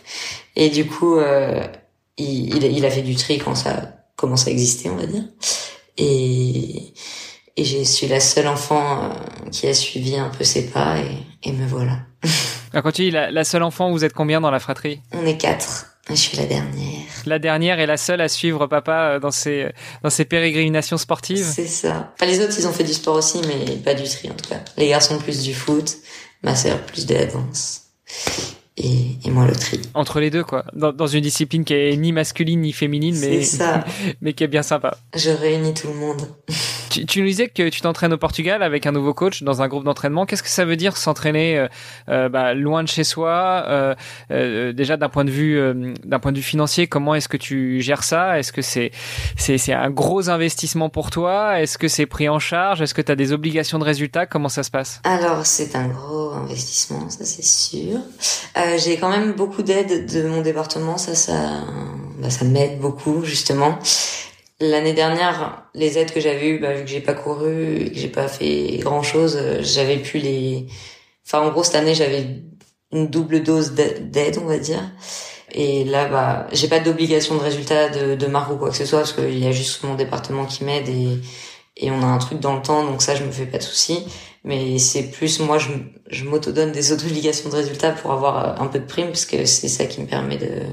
Et 0.55 0.69
du 0.69 0.85
coup, 0.85 1.15
euh, 1.17 1.63
il, 2.17 2.55
il, 2.55 2.63
il, 2.77 2.85
a 2.85 2.91
fait 2.91 3.05
du 3.11 3.15
tri 3.15 3.39
quand 3.39 3.55
ça 3.55 3.73
commence 4.15 4.47
à 4.47 4.51
exister, 4.51 4.89
on 4.89 4.95
va 4.95 5.07
dire. 5.07 5.25
Et 5.97 6.93
et 7.59 7.65
je 7.65 7.83
suis 7.83 8.07
la 8.07 8.21
seule 8.21 8.47
enfant 8.47 9.03
euh, 9.03 9.49
qui 9.51 9.67
a 9.67 9.73
suivi 9.73 10.15
un 10.15 10.29
peu 10.29 10.45
ses 10.45 10.67
pas 10.67 10.97
et, 10.99 11.49
et 11.49 11.51
me 11.51 11.67
voilà. 11.67 11.99
Quand 12.71 12.91
tu 12.91 13.03
dis 13.03 13.11
la, 13.11 13.31
la, 13.31 13.43
seule 13.43 13.63
enfant, 13.63 13.91
vous 13.91 14.03
êtes 14.03 14.13
combien 14.13 14.41
dans 14.41 14.51
la 14.51 14.59
fratrie? 14.59 15.01
On 15.11 15.25
est 15.25 15.37
quatre. 15.37 15.87
Je 16.09 16.15
suis 16.15 16.37
la 16.37 16.45
dernière. 16.45 17.03
La 17.25 17.37
dernière 17.37 17.79
est 17.79 17.85
la 17.85 17.97
seule 17.97 18.21
à 18.21 18.27
suivre 18.27 18.65
papa 18.65 19.11
euh, 19.13 19.19
dans 19.19 19.31
ses 19.31 19.71
dans 20.01 20.09
ses 20.09 20.25
pérégrinations 20.25 20.97
sportives? 20.97 21.45
C'est 21.45 21.67
ça. 21.67 22.13
Enfin, 22.15 22.25
les 22.25 22.41
autres, 22.41 22.55
ils 22.57 22.67
ont 22.67 22.71
fait 22.71 22.83
du 22.83 22.93
sport 22.93 23.15
aussi, 23.15 23.41
mais 23.47 23.75
pas 23.77 23.93
du 23.93 24.03
tri 24.09 24.29
en 24.29 24.33
tout 24.33 24.49
cas. 24.49 24.61
Les 24.77 24.87
garçons 24.87 25.19
plus 25.19 25.43
du 25.43 25.53
foot, 25.53 25.97
ma 26.41 26.55
sœur 26.55 26.79
plus 26.81 27.05
de 27.05 27.13
la 27.13 27.25
danse. 27.25 27.83
Et, 28.77 29.17
et, 29.25 29.29
moi 29.29 29.45
le 29.45 29.53
tri. 29.53 29.81
Entre 29.93 30.19
les 30.19 30.29
deux, 30.29 30.43
quoi. 30.43 30.65
Dans, 30.73 30.93
dans, 30.93 31.05
une 31.05 31.21
discipline 31.21 31.65
qui 31.65 31.73
est 31.73 31.95
ni 31.97 32.13
masculine 32.13 32.61
ni 32.61 32.71
féminine, 32.71 33.17
mais, 33.19 33.43
ça. 33.43 33.83
mais 34.21 34.31
qui 34.33 34.45
est 34.45 34.47
bien 34.47 34.63
sympa. 34.63 34.97
Je 35.15 35.31
réunis 35.31 35.73
tout 35.73 35.87
le 35.89 35.95
monde. 35.95 36.21
Tu, 36.89 37.05
tu 37.05 37.21
nous 37.21 37.27
disais 37.27 37.47
que 37.47 37.69
tu 37.69 37.81
t'entraînes 37.81 38.13
au 38.13 38.17
Portugal 38.17 38.63
avec 38.63 38.85
un 38.85 38.91
nouveau 38.91 39.13
coach 39.13 39.43
dans 39.43 39.61
un 39.61 39.67
groupe 39.67 39.83
d'entraînement. 39.83 40.25
Qu'est-ce 40.25 40.43
que 40.43 40.49
ça 40.49 40.65
veut 40.65 40.75
dire 40.75 40.97
s'entraîner 40.97 41.57
euh, 41.57 41.67
euh, 42.09 42.29
bah, 42.29 42.53
loin 42.53 42.83
de 42.83 42.87
chez 42.87 43.03
soi 43.03 43.63
euh, 43.67 43.95
euh 44.31 44.73
Déjà 44.73 44.97
d'un 44.97 45.09
point 45.09 45.25
de 45.25 45.31
vue 45.31 45.57
euh, 45.57 45.93
d'un 46.03 46.19
point 46.19 46.31
de 46.31 46.37
vue 46.37 46.43
financier, 46.43 46.87
comment 46.87 47.15
est-ce 47.15 47.27
que 47.27 47.37
tu 47.37 47.81
gères 47.81 48.03
ça? 48.03 48.39
Est-ce 48.39 48.51
que 48.51 48.61
c'est 48.61 48.91
c'est 49.37 49.57
c'est 49.57 49.73
un 49.73 49.89
gros 49.89 50.29
investissement 50.29 50.89
pour 50.89 51.11
toi? 51.11 51.59
Est-ce 51.59 51.77
que 51.77 51.87
c'est 51.87 52.05
pris 52.05 52.29
en 52.29 52.39
charge? 52.39 52.81
Est-ce 52.81 52.93
que 52.93 53.01
tu 53.01 53.11
as 53.11 53.15
des 53.15 53.33
obligations 53.33 53.79
de 53.79 53.83
résultats? 53.83 54.25
Comment 54.25 54.49
ça 54.49 54.63
se 54.63 54.71
passe? 54.71 55.01
Alors 55.03 55.45
c'est 55.45 55.75
un 55.75 55.87
gros 55.87 56.31
investissement, 56.31 57.09
ça 57.09 57.25
c'est 57.25 57.45
sûr. 57.45 57.99
J'ai 58.77 58.97
quand 58.97 59.09
même 59.09 59.33
beaucoup 59.33 59.63
d'aide 59.63 60.11
de 60.11 60.27
mon 60.27 60.41
département, 60.41 60.97
ça 60.97 61.15
ça 61.15 61.33
bah, 62.19 62.29
ça 62.29 62.45
m'aide 62.45 62.79
beaucoup 62.79 63.23
justement. 63.23 63.79
L'année 64.61 64.93
dernière, 64.93 65.69
les 65.73 65.97
aides 65.97 66.11
que 66.11 66.19
j'avais 66.19 66.49
eues, 66.49 66.59
bah, 66.59 66.73
vu 66.73 66.83
que 66.83 66.89
j'ai 66.89 66.99
pas 67.01 67.13
couru 67.13 67.77
et 67.77 67.91
que 67.91 67.97
j'ai 67.97 68.09
pas 68.09 68.27
fait 68.27 68.77
grand 68.79 69.03
chose, 69.03 69.37
euh, 69.41 69.59
j'avais 69.61 69.97
pu 69.97 70.17
les. 70.17 70.67
Enfin, 71.25 71.39
en 71.41 71.49
gros, 71.49 71.63
cette 71.63 71.75
année, 71.75 71.95
j'avais 71.95 72.43
une 72.91 73.07
double 73.07 73.43
dose 73.43 73.73
d'aide, 73.73 74.37
on 74.41 74.45
va 74.45 74.57
dire. 74.57 74.81
Et 75.51 75.83
là, 75.85 76.07
bah, 76.07 76.47
j'ai 76.51 76.67
pas 76.67 76.79
d'obligation 76.79 77.35
de 77.35 77.41
résultat 77.41 77.89
de, 77.89 78.15
de 78.15 78.27
marque 78.27 78.51
ou 78.51 78.57
quoi 78.57 78.69
que 78.69 78.75
ce 78.75 78.85
soit 78.85 78.99
parce 78.99 79.13
qu'il 79.13 79.39
y 79.39 79.47
a 79.47 79.51
juste 79.51 79.83
mon 79.83 79.95
département 79.95 80.45
qui 80.45 80.63
m'aide 80.63 80.89
et 80.89 81.19
et 81.79 81.91
on 81.91 82.01
a 82.01 82.05
un 82.05 82.17
truc 82.17 82.39
dans 82.39 82.55
le 82.55 82.61
temps, 82.61 82.83
donc 82.83 83.01
ça, 83.01 83.15
je 83.15 83.23
me 83.23 83.31
fais 83.31 83.45
pas 83.45 83.57
de 83.57 83.63
soucis. 83.63 84.05
Mais 84.43 84.79
c'est 84.79 85.11
plus 85.11 85.39
moi, 85.39 85.57
je, 85.57 85.69
je 86.09 86.25
m'auto-donne 86.25 86.71
des 86.71 86.91
obligations 87.05 87.49
de 87.49 87.55
résultat 87.55 87.91
pour 87.91 88.11
avoir 88.11 88.61
un 88.61 88.67
peu 88.67 88.79
de 88.79 88.85
prime 88.85 89.07
parce 89.07 89.25
que 89.25 89.45
c'est 89.45 89.67
ça 89.69 89.85
qui 89.85 90.01
me 90.01 90.05
permet 90.07 90.37
de 90.37 90.63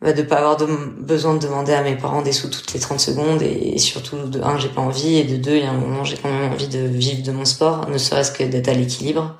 de 0.00 0.22
pas 0.22 0.36
avoir 0.36 0.56
besoin 0.98 1.34
de 1.34 1.40
demander 1.40 1.72
à 1.72 1.82
mes 1.82 1.96
parents 1.96 2.22
des 2.22 2.30
sous 2.30 2.48
toutes 2.48 2.72
les 2.72 2.78
30 2.78 3.00
secondes 3.00 3.42
et, 3.42 3.78
surtout 3.78 4.16
de 4.16 4.40
un 4.40 4.56
j'ai 4.56 4.68
pas 4.68 4.80
envie 4.80 5.16
et 5.16 5.24
de 5.24 5.36
deux 5.36 5.56
il 5.56 5.62
y 5.62 5.66
a 5.66 5.70
un 5.70 5.78
moment 5.78 6.04
j'ai 6.04 6.16
quand 6.16 6.30
même 6.30 6.52
envie 6.52 6.68
de 6.68 6.78
vivre 6.78 7.22
de 7.24 7.32
mon 7.32 7.44
sport 7.44 7.88
ne 7.88 7.98
serait-ce 7.98 8.30
que 8.32 8.44
d'être 8.44 8.68
à 8.68 8.74
l'équilibre. 8.74 9.36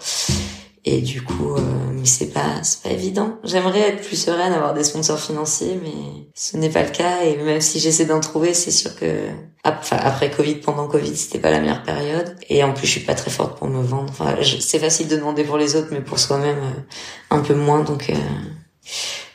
Et 0.85 1.01
du 1.01 1.23
coup 1.23 1.55
euh, 1.55 1.61
mais 1.93 2.07
c'est 2.07 2.33
pas 2.33 2.63
c'est 2.63 2.83
pas 2.83 2.91
évident. 2.91 3.39
J'aimerais 3.45 3.81
être 3.81 4.03
plus 4.03 4.17
sereine 4.17 4.53
avoir 4.53 4.75
des 4.75 4.83
sponsors 4.83 5.21
financiers 5.21 5.79
mais 5.81 6.29
ce 6.35 6.57
n'est 6.57 6.71
pas 6.71 6.83
le 6.83 6.91
cas 6.91 7.23
et 7.25 7.37
même 7.37 7.61
si 7.61 7.79
j'essaie 7.79 8.07
d'en 8.07 8.21
trouver 8.21 8.53
c'est 8.53 8.71
sûr 8.73 8.97
que 8.97 9.29
enfin, 9.65 9.99
après 10.01 10.31
Covid 10.31 10.57
pendant 10.57 10.89
Covid 10.89 11.15
c'était 11.17 11.39
pas 11.39 11.51
la 11.51 11.61
meilleure 11.61 11.85
période. 11.85 12.35
Et 12.49 12.65
en 12.65 12.73
plus 12.73 12.87
je 12.89 12.93
suis 12.93 13.01
pas 13.01 13.15
très 13.15 13.31
forte 13.31 13.59
pour 13.59 13.69
me 13.69 13.83
vendre. 13.83 14.11
Enfin, 14.11 14.35
c'est 14.61 14.81
facile 14.81 15.07
de 15.07 15.17
demander 15.17 15.45
pour 15.45 15.59
les 15.59 15.77
autres 15.77 15.89
mais 15.93 16.01
pour 16.01 16.19
soi-même 16.19 16.59
euh, 16.59 17.37
un 17.37 17.41
peu 17.41 17.55
moins. 17.55 17.85
Donc 17.85 18.11
euh, 18.11 18.15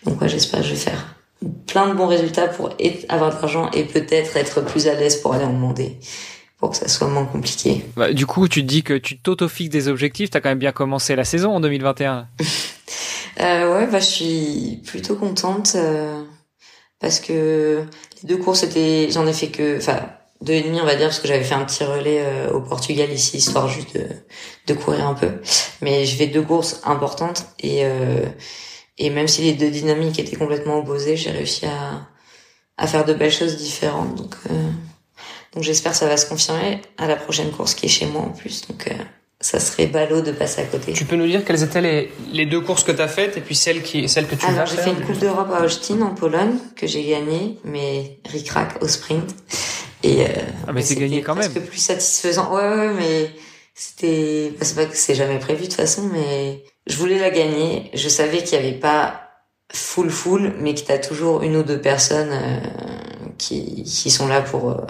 donc 0.05 0.21
ouais, 0.21 0.29
j'espère 0.29 0.59
que 0.59 0.65
je 0.65 0.71
vais 0.71 0.79
faire 0.79 1.12
plein 1.67 1.87
de 1.87 1.93
bons 1.93 2.07
résultats 2.07 2.47
pour 2.47 2.69
avoir 3.09 3.35
de 3.35 3.41
l'argent 3.41 3.69
et 3.71 3.83
peut-être 3.83 4.37
être 4.37 4.61
plus 4.61 4.87
à 4.87 4.95
l'aise 4.95 5.17
pour 5.17 5.33
aller 5.33 5.45
en 5.45 5.53
demander 5.53 5.97
pour 6.57 6.71
que 6.71 6.77
ça 6.77 6.87
soit 6.87 7.09
moins 7.09 7.25
compliqué. 7.25 7.83
Bah, 7.97 8.13
du 8.13 8.25
coup, 8.25 8.47
tu 8.47 8.61
te 8.61 8.67
dis 8.67 8.83
que 8.83 8.93
tu 8.93 9.19
t'auto-fixes 9.19 9.69
des 9.69 9.89
objectifs, 9.89 10.29
tu 10.29 10.37
as 10.37 10.39
quand 10.39 10.47
même 10.47 10.59
bien 10.59 10.71
commencé 10.71 11.13
la 11.13 11.25
saison 11.25 11.51
en 11.55 11.59
2021. 11.59 12.27
euh, 13.41 13.79
ouais, 13.79 13.87
bah, 13.87 13.99
je 13.99 14.05
suis 14.05 14.81
plutôt 14.85 15.15
contente 15.15 15.73
euh, 15.75 16.23
parce 17.01 17.19
que 17.19 17.83
les 18.21 18.29
deux 18.29 18.37
courses 18.37 18.63
étaient, 18.63 19.09
j'en 19.11 19.27
ai 19.27 19.33
fait 19.33 19.49
que, 19.49 19.77
enfin, 19.77 19.99
deux 20.43 20.53
et 20.53 20.61
demi 20.61 20.79
on 20.81 20.85
va 20.85 20.95
dire 20.95 21.07
parce 21.07 21.19
que 21.19 21.27
j'avais 21.27 21.43
fait 21.43 21.55
un 21.55 21.63
petit 21.63 21.83
relais 21.83 22.21
euh, 22.21 22.51
au 22.51 22.59
Portugal 22.59 23.11
ici 23.11 23.37
histoire 23.37 23.67
juste 23.67 23.95
de, 23.95 24.07
de 24.67 24.73
courir 24.73 25.07
un 25.07 25.13
peu. 25.13 25.31
Mais 25.81 26.05
je 26.05 26.15
fais 26.15 26.27
deux 26.27 26.41
courses 26.41 26.81
importantes 26.83 27.45
et 27.59 27.81
euh, 27.83 28.25
et 29.03 29.09
même 29.09 29.27
si 29.27 29.41
les 29.41 29.53
deux 29.53 29.69
dynamiques 29.69 30.17
étaient 30.17 30.37
complètement 30.37 30.77
opposées, 30.79 31.17
j'ai 31.17 31.31
réussi 31.31 31.65
à, 31.65 32.07
à 32.77 32.87
faire 32.87 33.03
de 33.03 33.13
belles 33.13 33.33
choses 33.33 33.57
différentes. 33.57 34.15
Donc, 34.15 34.35
euh, 34.49 34.53
donc 35.53 35.63
j'espère 35.63 35.91
que 35.91 35.97
ça 35.97 36.07
va 36.07 36.15
se 36.15 36.25
confirmer 36.25 36.81
à 36.97 37.07
la 37.07 37.17
prochaine 37.17 37.51
course 37.51 37.75
qui 37.75 37.87
est 37.87 37.89
chez 37.89 38.05
moi 38.05 38.21
en 38.21 38.29
plus. 38.29 38.65
Donc, 38.67 38.87
euh, 38.87 38.93
ça 39.41 39.59
serait 39.59 39.87
ballot 39.87 40.21
de 40.21 40.31
passer 40.31 40.61
à 40.61 40.65
côté. 40.65 40.93
Tu 40.93 41.03
peux 41.03 41.17
nous 41.17 41.27
dire 41.27 41.43
quelles 41.43 41.63
étaient 41.63 41.81
les, 41.81 42.11
les 42.31 42.45
deux 42.45 42.61
courses 42.61 42.85
que 42.85 42.93
tu 42.93 43.01
as 43.01 43.09
faites 43.09 43.35
et 43.35 43.41
puis 43.41 43.55
celles, 43.55 43.83
qui, 43.83 44.07
celles 44.07 44.25
que 44.25 44.35
tu 44.35 44.45
Alors, 44.45 44.59
vas 44.59 44.65
j'ai 44.65 44.77
fait 44.77 44.91
une 44.91 45.01
Coupe 45.01 45.19
d'Europe 45.19 45.49
à 45.53 45.65
Austin 45.65 46.01
en 46.01 46.15
Pologne 46.15 46.55
que 46.77 46.87
j'ai 46.87 47.03
gagnée, 47.03 47.59
mais 47.65 48.19
ric-rac 48.25 48.81
au 48.81 48.87
sprint. 48.87 49.35
Et, 50.01 50.21
euh, 50.21 50.27
ah, 50.65 50.71
mais 50.71 50.81
c'est 50.81 50.95
gagné 50.95 51.21
quand 51.21 51.35
même. 51.35 51.53
que 51.53 51.59
plus 51.59 51.77
satisfaisant. 51.77 52.55
Ouais, 52.55 52.61
ouais, 52.61 52.93
mais 52.93 53.31
c'était, 53.75 54.53
c'est 54.61 54.75
pas 54.75 54.85
que 54.85 54.95
c'est 54.95 55.15
jamais 55.15 55.39
prévu 55.39 55.63
de 55.63 55.67
toute 55.67 55.73
façon, 55.73 56.03
mais 56.13 56.63
je 56.87 56.97
voulais 56.97 57.19
la 57.19 57.29
gagner. 57.29 57.89
Je 57.93 58.09
savais 58.09 58.43
qu'il 58.43 58.53
y 58.53 58.61
avait 58.61 58.77
pas 58.77 59.23
full 59.71 60.09
full, 60.09 60.53
mais 60.59 60.73
que 60.73 60.81
t'as 60.81 60.99
toujours 60.99 61.41
une 61.41 61.55
ou 61.55 61.63
deux 61.63 61.81
personnes 61.81 62.31
euh, 62.31 62.59
qui, 63.37 63.83
qui 63.83 64.11
sont 64.11 64.27
là 64.27 64.41
pour 64.41 64.71
euh, 64.71 64.85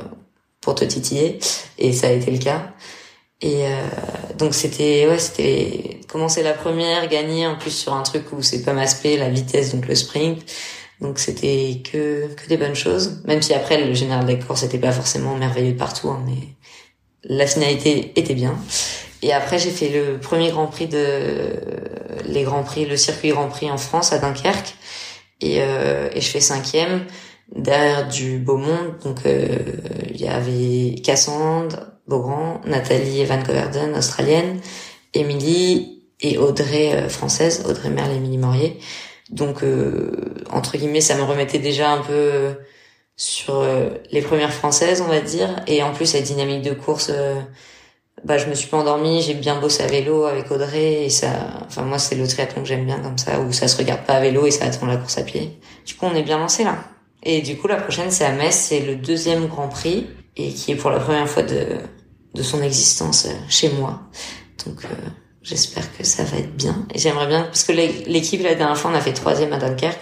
pour 0.61 0.75
te 0.75 0.85
titiller 0.85 1.39
et 1.77 1.93
ça 1.93 2.07
a 2.07 2.11
été 2.11 2.31
le 2.31 2.37
cas. 2.37 2.73
Et 3.41 3.67
euh, 3.67 3.87
donc 4.37 4.53
c'était 4.53 5.07
ouais 5.07 5.19
c'était 5.19 5.99
commencer 6.07 6.43
la 6.43 6.53
première, 6.53 7.07
gagner 7.07 7.45
en 7.45 7.57
plus 7.57 7.71
sur 7.71 7.93
un 7.93 8.03
truc 8.03 8.31
où 8.31 8.41
c'est 8.41 8.63
pas 8.63 8.71
aspect 8.79 9.17
la 9.17 9.29
vitesse 9.29 9.73
donc 9.73 9.87
le 9.87 9.95
sprint. 9.95 10.43
Donc 11.01 11.19
c'était 11.19 11.81
que 11.83 12.33
que 12.33 12.47
des 12.47 12.57
bonnes 12.57 12.75
choses. 12.75 13.21
Même 13.25 13.41
si 13.41 13.53
après 13.53 13.83
le 13.85 13.93
général 13.93 14.25
des 14.25 14.39
courses 14.39 14.61
c'était 14.61 14.77
pas 14.77 14.91
forcément 14.91 15.35
merveilleux 15.35 15.75
partout, 15.75 16.09
hein, 16.09 16.23
mais 16.25 16.55
la 17.23 17.47
finalité 17.47 18.13
était 18.15 18.35
bien. 18.35 18.57
Et 19.23 19.31
après, 19.31 19.57
j'ai 19.57 19.71
fait 19.71 19.87
le 19.87 20.19
premier 20.19 20.51
Grand 20.51 20.67
Prix 20.67 20.87
de 20.87 21.53
les 22.25 22.43
Grands 22.43 22.63
Prix, 22.63 22.85
le 22.85 22.97
circuit 22.97 23.29
Grand 23.29 23.47
Prix 23.47 23.71
en 23.71 23.77
France 23.77 24.11
à 24.11 24.19
Dunkerque, 24.19 24.75
et, 25.39 25.57
euh, 25.61 26.09
et 26.13 26.19
je 26.19 26.29
fais 26.29 26.41
cinquième 26.41 27.05
derrière 27.55 28.07
du 28.07 28.37
beau 28.37 28.57
monde. 28.57 28.97
Donc 29.03 29.25
euh, 29.25 29.47
il 30.13 30.19
y 30.19 30.27
avait 30.27 30.95
Cassandre, 31.01 31.87
Beaugrand, 32.05 32.59
Nathalie 32.65 33.23
Van 33.23 33.41
Coverden, 33.41 33.95
australienne, 33.95 34.59
Émilie 35.13 36.03
et 36.19 36.37
Audrey 36.37 36.93
euh, 36.93 37.07
française, 37.07 37.63
Audrey 37.67 37.89
Merle 37.89 38.11
et 38.11 38.15
Émilie 38.15 38.37
Morier. 38.37 38.79
Donc 39.29 39.63
euh, 39.63 40.11
entre 40.51 40.77
guillemets, 40.77 41.01
ça 41.01 41.15
me 41.15 41.23
remettait 41.23 41.59
déjà 41.59 41.91
un 41.91 42.01
peu 42.01 42.55
sur 43.15 43.59
euh, 43.59 43.89
les 44.11 44.21
premières 44.21 44.53
françaises, 44.53 45.01
on 45.01 45.09
va 45.09 45.21
dire, 45.21 45.63
et 45.67 45.81
en 45.81 45.93
plus 45.93 46.13
la 46.13 46.19
dynamique 46.19 46.61
de 46.61 46.73
course 46.73 47.09
bah 48.23 48.37
je 48.37 48.45
me 48.47 48.55
suis 48.55 48.67
pas 48.67 48.77
endormie, 48.77 49.21
j'ai 49.21 49.33
bien 49.33 49.59
bossé 49.59 49.83
à 49.83 49.87
vélo 49.87 50.25
avec 50.25 50.49
Audrey 50.49 51.05
et 51.05 51.09
ça 51.09 51.27
enfin 51.65 51.81
moi 51.83 51.99
c'est 51.99 52.15
le 52.15 52.25
triathlon 52.27 52.61
que 52.61 52.67
j'aime 52.67 52.85
bien 52.85 52.99
comme 52.99 53.17
ça 53.17 53.39
où 53.41 53.51
ça 53.51 53.67
se 53.67 53.77
regarde 53.77 54.05
pas 54.05 54.13
à 54.13 54.21
vélo 54.21 54.45
et 54.45 54.51
ça 54.51 54.65
attend 54.65 54.85
la 54.85 54.97
course 54.97 55.17
à 55.17 55.23
pied. 55.23 55.59
Du 55.85 55.95
coup, 55.95 56.05
on 56.05 56.15
est 56.15 56.23
bien 56.23 56.37
lancé 56.37 56.63
là. 56.63 56.77
Et 57.23 57.41
du 57.41 57.57
coup, 57.57 57.67
la 57.67 57.77
prochaine 57.77 58.11
c'est 58.11 58.25
à 58.25 58.31
Metz, 58.31 58.55
c'est 58.55 58.79
le 58.79 58.95
deuxième 58.95 59.47
Grand 59.47 59.67
Prix 59.67 60.07
et 60.37 60.49
qui 60.53 60.71
est 60.71 60.75
pour 60.75 60.89
la 60.89 60.99
première 60.99 61.27
fois 61.27 61.43
de 61.43 61.79
de 62.33 62.41
son 62.41 62.61
existence 62.63 63.25
euh, 63.25 63.33
chez 63.49 63.69
moi. 63.69 64.01
Donc 64.65 64.85
euh, 64.85 64.87
j'espère 65.41 65.95
que 65.97 66.03
ça 66.03 66.23
va 66.23 66.37
être 66.37 66.55
bien 66.55 66.85
et 66.93 66.99
j'aimerais 66.99 67.27
bien 67.27 67.43
parce 67.43 67.63
que 67.63 67.73
l'équipe 67.73 68.41
la 68.41 68.55
dernière 68.55 68.77
fois 68.77 68.91
on 68.91 68.95
a 68.95 69.01
fait 69.01 69.13
troisième 69.13 69.51
à 69.53 69.57
Dunkerque, 69.57 69.99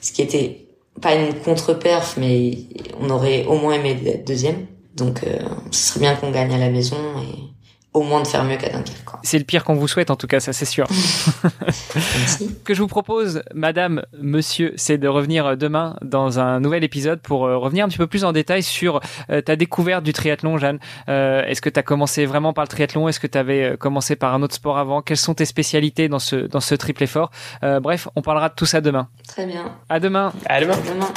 ce 0.00 0.12
qui 0.12 0.22
était 0.22 0.68
pas 1.02 1.14
une 1.14 1.34
contre-perf 1.34 2.16
mais 2.16 2.58
on 3.00 3.10
aurait 3.10 3.44
au 3.46 3.56
moins 3.56 3.74
aimé 3.74 3.98
être 4.06 4.24
deuxième. 4.26 4.66
Donc 4.94 5.24
euh, 5.24 5.38
ce 5.72 5.88
serait 5.88 6.00
bien 6.00 6.14
qu'on 6.14 6.30
gagne 6.30 6.54
à 6.54 6.58
la 6.58 6.70
maison 6.70 6.96
et 7.20 7.55
au 7.96 8.02
moins 8.02 8.22
de 8.22 8.26
faire 8.26 8.44
mieux 8.44 8.56
qu'à 8.56 8.68
Dunkerque. 8.68 9.08
C'est 9.22 9.38
le 9.38 9.44
pire 9.44 9.64
qu'on 9.64 9.74
vous 9.74 9.88
souhaite 9.88 10.10
en 10.10 10.16
tout 10.16 10.26
cas, 10.26 10.38
ça 10.38 10.52
c'est 10.52 10.66
sûr. 10.66 10.86
Ce 10.90 12.44
que 12.64 12.74
je 12.74 12.82
vous 12.82 12.88
propose, 12.88 13.42
madame, 13.54 14.02
monsieur, 14.20 14.74
c'est 14.76 14.98
de 14.98 15.08
revenir 15.08 15.56
demain 15.56 15.96
dans 16.02 16.38
un 16.38 16.60
nouvel 16.60 16.84
épisode 16.84 17.20
pour 17.20 17.46
euh, 17.46 17.56
revenir 17.56 17.86
un 17.86 17.88
petit 17.88 17.96
peu 17.96 18.06
plus 18.06 18.24
en 18.24 18.32
détail 18.32 18.62
sur 18.62 19.00
euh, 19.30 19.40
ta 19.40 19.56
découverte 19.56 20.04
du 20.04 20.12
triathlon, 20.12 20.58
Jeanne. 20.58 20.78
Euh, 21.08 21.42
est-ce 21.44 21.62
que 21.62 21.70
tu 21.70 21.80
as 21.80 21.82
commencé 21.82 22.26
vraiment 22.26 22.52
par 22.52 22.64
le 22.64 22.68
triathlon? 22.68 23.08
Est-ce 23.08 23.18
que 23.18 23.26
tu 23.26 23.38
avais 23.38 23.76
commencé 23.78 24.14
par 24.14 24.34
un 24.34 24.42
autre 24.42 24.54
sport 24.54 24.76
avant? 24.76 25.00
Quelles 25.00 25.16
sont 25.16 25.34
tes 25.34 25.46
spécialités 25.46 26.08
dans 26.08 26.18
ce, 26.18 26.36
dans 26.36 26.60
ce 26.60 26.74
triple 26.74 27.02
effort? 27.02 27.30
Bref, 27.62 28.08
on 28.14 28.22
parlera 28.22 28.50
de 28.50 28.54
tout 28.54 28.66
ça 28.66 28.80
demain. 28.82 29.08
Très 29.26 29.46
bien. 29.46 29.72
À 29.88 30.00
demain. 30.00 30.32
À 30.46 30.60
demain. 30.60 30.74
À 30.74 30.92
demain. 30.92 31.12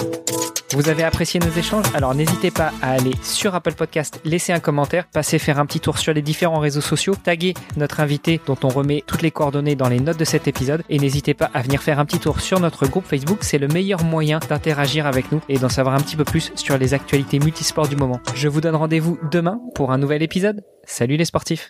Vous 0.74 0.88
avez 0.88 1.04
apprécié 1.04 1.40
nos 1.40 1.50
échanges? 1.50 1.86
Alors 1.96 2.14
n'hésitez 2.14 2.52
pas 2.52 2.72
à 2.84 2.92
aller 2.92 3.14
sur 3.24 3.56
Apple 3.56 3.74
Podcast, 3.74 4.22
laisser 4.24 4.54
un 4.54 4.60
commentaire, 4.60 5.08
passer 5.08 5.40
faire 5.40 5.58
un 5.60 5.66
petit 5.66 5.80
tour 5.80 5.98
sur 5.98 6.14
les 6.14 6.22
différents 6.22 6.60
réseaux 6.60 6.82
sociaux, 6.82 7.16
taguer 7.16 7.56
notre 7.76 8.02
invité 8.02 8.40
dont 8.46 8.58
on 8.64 8.68
remet 8.68 9.04
toutes 9.08 9.24
les 9.24 9.32
coordonnées 9.32 9.76
dans 9.76 9.90
les 9.90 10.00
notes 10.00 10.20
de 10.20 10.26
cet 10.26 10.48
épisode 10.48 10.84
et 10.88 11.00
n'hésitez 11.00 11.34
pas 11.34 11.50
à 11.56 11.64
venir 11.64 11.82
faire 11.82 12.00
un 12.00 12.06
petit 12.06 12.20
tour 12.20 12.40
sur 12.40 12.60
notre 12.60 12.86
groupe 12.86 13.06
Facebook, 13.06 13.40
c'est 13.42 13.58
le 13.58 13.68
meilleur 13.68 14.04
moyen 14.04 14.40
d'interagir 14.48 15.08
avec 15.08 15.32
nous 15.32 15.42
et 15.50 15.58
d'en 15.58 15.70
savoir 15.70 15.96
un 15.96 16.02
petit 16.02 16.16
peu 16.16 16.24
plus 16.24 16.52
sur 16.54 16.78
les 16.78 16.94
actualités 16.94 17.40
multisports 17.40 17.88
du 17.88 17.96
moment. 17.96 18.20
Je 18.36 18.48
vous 18.48 18.62
donne 18.62 18.76
rendez-vous 18.76 19.18
demain 19.32 19.60
pour 19.74 19.92
un 19.92 19.98
nouvel 19.98 20.22
épisode. 20.22 20.64
Salut 20.86 21.18
les 21.18 21.26
sportifs 21.26 21.68